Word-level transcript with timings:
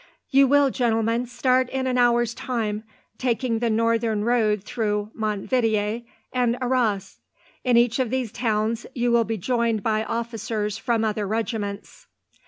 "You 0.31 0.47
will, 0.47 0.71
gentlemen, 0.71 1.27
start 1.27 1.69
in 1.69 1.85
an 1.85 1.95
hour's 1.95 2.33
time, 2.33 2.83
taking 3.19 3.59
the 3.59 3.69
northern 3.69 4.23
road 4.25 4.63
through 4.63 5.11
Montvidier 5.13 6.01
and 6.33 6.57
Arras. 6.59 7.19
In 7.63 7.77
each 7.77 7.99
of 7.99 8.09
these 8.09 8.31
towns 8.31 8.87
you 8.95 9.11
will 9.11 9.25
be 9.25 9.37
joined 9.37 9.83
by 9.83 10.03
officers 10.03 10.75
from 10.75 11.05
other 11.05 11.27
regiments. 11.27 12.07